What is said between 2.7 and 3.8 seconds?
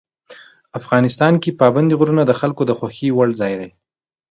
خوښې وړ ځای دی.